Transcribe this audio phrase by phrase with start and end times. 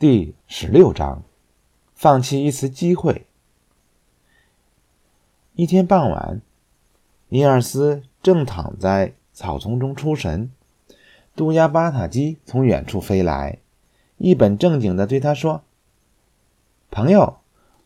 [0.00, 1.24] 第十六章，
[1.92, 3.26] 放弃一次机会。
[5.56, 6.40] 一天傍晚，
[7.30, 10.52] 尼尔斯正躺在草丛中出神，
[11.34, 13.58] 杜鸦巴塔基从远处飞来，
[14.18, 15.62] 一本正经的对他说
[16.92, 17.38] ：“朋友，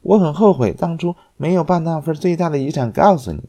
[0.02, 3.44] 我很后悔当初没有把那份最大的遗产告诉你。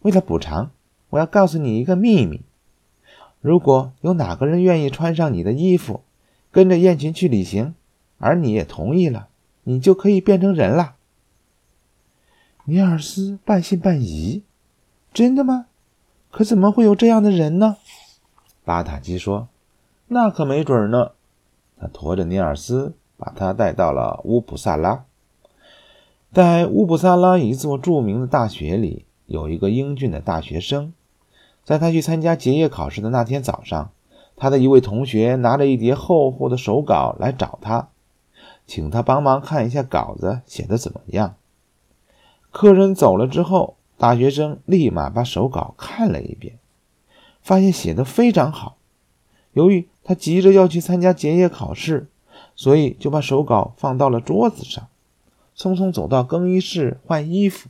[0.00, 0.72] 为了补偿，
[1.10, 2.40] 我要告诉你一个秘密：
[3.40, 6.00] 如果有哪个人愿意穿上你的衣服，
[6.50, 7.76] 跟着雁群去旅行。”
[8.18, 9.28] 而你也同意了，
[9.64, 10.96] 你就可以变成人了。
[12.64, 14.42] 尼尔斯半信半疑
[15.12, 15.66] ：“真的吗？
[16.30, 17.76] 可怎么会有这样的人呢？”
[18.64, 19.48] 巴塔基说
[20.08, 21.12] ：“那可没准呢。”
[21.78, 25.04] 他驮着尼尔斯，把他带到了乌普萨拉。
[26.32, 30.92] 在乌普萨拉一座著名的大学里，有一个英俊的大学生。
[31.62, 33.90] 在他去参加结业考试的那天早上，
[34.36, 37.88] 他的一位同学拿着一叠厚厚的手稿来找他。
[38.66, 41.36] 请他帮忙看一下稿子写的怎么样。
[42.50, 46.58] 客人走了之后，大学生立马把手稿看了一遍，
[47.42, 48.76] 发现写的非常好。
[49.52, 52.08] 由于他急着要去参加结业考试，
[52.56, 54.88] 所以就把手稿放到了桌子上，
[55.56, 57.68] 匆匆走到更衣室换衣服。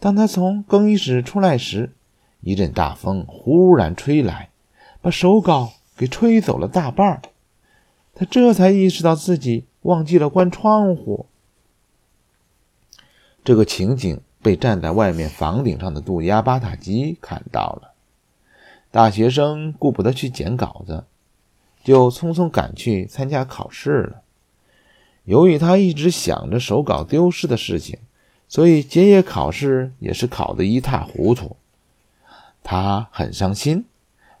[0.00, 1.92] 当他从更衣室出来时，
[2.40, 4.50] 一阵大风忽然吹来，
[5.00, 7.22] 把手稿给吹走了大半儿。
[8.18, 11.26] 他这才意识到自己忘记了关窗户。
[13.44, 17.92] 这个情景被站在外面房顶上的杜鸦巴塔基看到了。
[18.90, 21.04] 大学生顾不得去捡稿子，
[21.84, 24.22] 就匆匆赶去参加考试了。
[25.22, 28.00] 由于他一直想着手稿丢失的事情，
[28.48, 31.56] 所以结业考试也是考得一塌糊涂。
[32.64, 33.84] 他很伤心，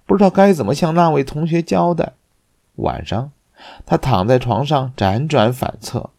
[0.04, 2.14] 不知道该怎么向那位同学交代。
[2.74, 3.30] 晚上。
[3.86, 6.10] 他躺在床上辗转反侧，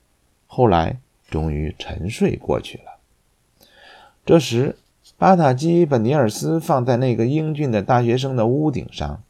[0.48, 3.00] 后来终于沉睡过去了。
[4.26, 4.78] 这时，
[5.18, 9.24] 巴塔基把尼尔斯放在那个英俊的大学生的屋顶上。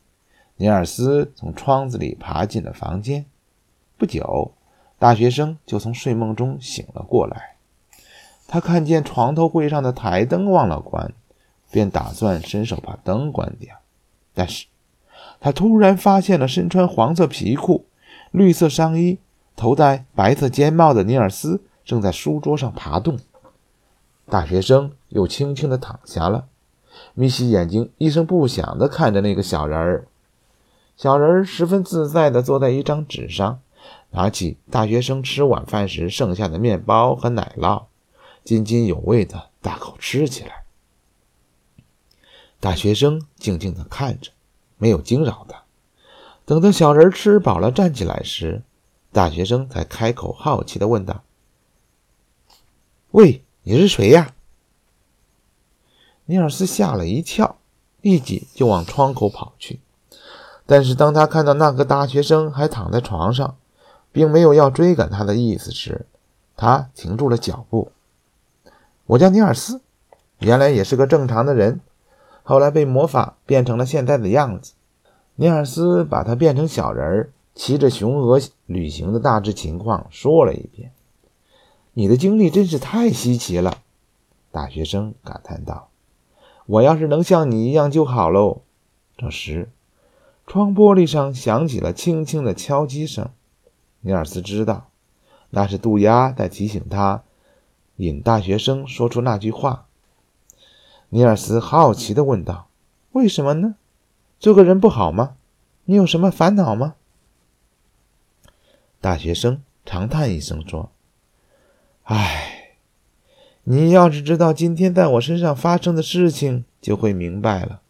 [0.57, 3.25] 尼尔斯从窗子里爬进了房间。
[3.97, 4.51] 不久，
[4.97, 7.55] 大学生就从睡梦中醒了过来。
[8.47, 11.13] 他看见床头柜上的台灯忘了关，
[11.71, 13.75] 便打算伸手把灯关掉。
[14.33, 14.65] 但是，
[15.39, 17.85] 他突然发现了身穿黄色皮裤。
[18.31, 19.19] 绿色上衣、
[19.55, 23.17] 头戴白色尖帽的尼尔斯正在书桌上爬动。
[24.27, 26.47] 大学生又轻轻地躺下了，
[27.15, 30.07] 米西眼睛，一声不响地看着那个小人儿。
[30.95, 33.61] 小人儿十分自在地坐在一张纸上，
[34.11, 37.85] 拿起大学生吃晚饭时剩下的面包和奶酪，
[38.43, 40.65] 津津有味地大口吃起来。
[42.59, 44.31] 大学生静静地看着，
[44.77, 45.63] 没有惊扰他。
[46.49, 48.63] 等到小人吃饱了站起来时，
[49.11, 51.21] 大学生才开口，好奇的问道
[53.13, 54.33] ：“喂，你是谁呀？”
[56.25, 57.57] 尼尔斯吓了一跳，
[58.01, 59.79] 立即就往窗口跑去。
[60.65, 63.55] 但是当他看到那个大学生还躺在床上，
[64.11, 66.07] 并没有要追赶他的意思时，
[66.57, 67.91] 他停住了脚步。
[69.05, 69.81] “我叫尼尔斯，
[70.39, 71.79] 原来也是个正常的人，
[72.41, 74.73] 后来被魔法变成了现在的样子。”
[75.39, 80.91] 尼尔斯把他变成小人儿，骑着雄鹅旅行的大致情况说了一遍。
[81.93, 83.77] 你的经历真是太稀奇了，
[84.51, 85.91] 大学生感叹道
[86.67, 88.63] ：“我要是能像你一样就好喽。”
[89.15, 89.69] 这时，
[90.45, 93.29] 窗玻璃上响起了轻轻的敲击声。
[94.01, 94.89] 尼尔斯知道，
[95.51, 97.23] 那是杜鸦在提醒他，
[97.95, 99.85] 引大学生说出那句话。
[101.07, 102.67] 尼尔斯好奇地问道
[103.13, 103.75] ：“为什么呢？”
[104.39, 105.35] 做个人不好吗？
[105.83, 106.95] 你有什么烦恼吗？
[109.01, 110.91] 大学生长叹一声说
[112.03, 112.75] ：“唉，
[113.63, 117.81] 你要是知道今天在我身上发生的事情，就会明白了。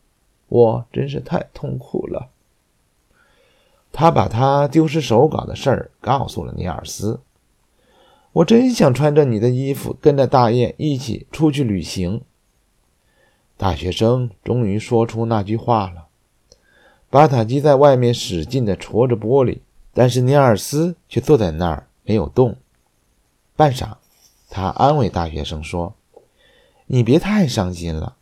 [0.48, 2.30] 我真是太痛苦了。”
[3.94, 7.20] 他把他丢失手稿的事儿告诉了尼尔斯。
[8.34, 12.22] 我真想穿着你的衣服，跟着大雁一起出去旅行。
[13.58, 16.08] 大学生终于说出那句话了。
[17.12, 19.62] 巴塔基在外面使劲地戳着玻璃，
[19.94, 22.56] 但是尼尔斯却坐在那儿没有动。
[23.56, 23.96] 半晌，
[24.48, 25.96] 他安慰大学生说
[26.86, 28.16] ：“你别太伤心了，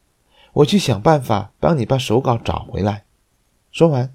[0.54, 3.04] 我去想办法帮你把手稿找回来。”
[3.74, 4.14] 说完，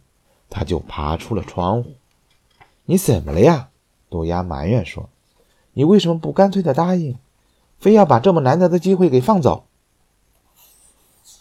[0.48, 1.92] 他就爬出了窗户。
[2.86, 3.68] “你怎么了呀？”
[4.08, 5.10] 杜鸦埋怨说
[5.74, 7.18] ，“你为什么不干脆的答应，
[7.78, 9.66] 非要把这么难得的机会给放走？”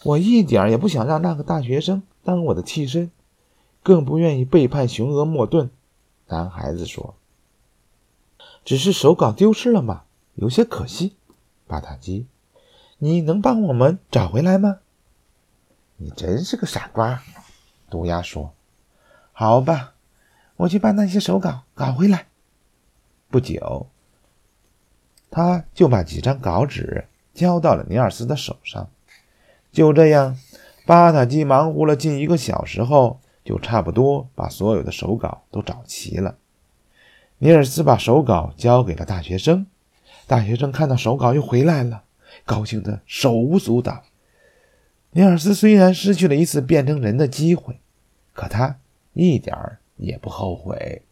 [0.04, 3.10] 我一点也不想让那个大学生当我的替身。
[3.82, 5.70] 更不愿意背叛雄鹅莫顿，
[6.28, 7.14] 男孩子说
[8.64, 11.16] ：“只是手稿丢失了嘛，有些可惜。
[11.66, 12.26] 巴塔基，
[12.98, 14.78] 你能帮我们找回来吗？
[15.96, 17.22] 你真是个傻瓜，
[17.90, 18.52] 毒鸦说。
[19.32, 19.94] 好吧，
[20.56, 22.26] 我去把那些手稿搞回来。
[23.30, 23.86] 不久，
[25.30, 28.88] 他就把几张稿纸交到了尼尔斯的手上。
[29.72, 30.38] 就这样，
[30.84, 36.36] 巴塔基忙活了近一个小时后，就差不多把所有的手稿都找齐了。
[37.38, 39.66] 尼尔斯把手稿交给了大学生，
[40.26, 42.04] 大学生看到手稿又回来了，
[42.44, 44.02] 高兴得手舞足蹈。
[45.10, 47.80] 尼尔斯虽然失去了一次变成人的机会，
[48.32, 48.78] 可他
[49.12, 51.02] 一点儿也不后悔。